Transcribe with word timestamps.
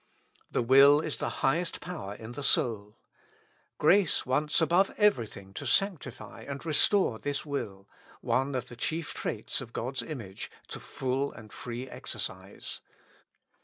The 0.49 0.63
will 0.63 0.99
is 0.99 1.17
the 1.17 1.29
highest 1.45 1.79
power 1.79 2.15
in 2.15 2.31
the 2.31 2.41
soul; 2.41 2.97
grace 3.77 4.25
wants 4.25 4.59
above 4.59 4.89
everything 4.97 5.53
to 5.53 5.67
sanctify 5.67 6.41
and 6.47 6.65
restore 6.65 7.19
this 7.19 7.45
will, 7.45 7.87
one 8.19 8.55
of 8.55 8.67
the 8.67 8.75
chief 8.75 9.13
traits 9.13 9.61
of 9.61 9.73
God's 9.73 10.01
image, 10.01 10.49
to 10.69 10.79
full 10.79 11.31
and 11.31 11.53
free 11.53 11.87
exercise. 11.87 12.81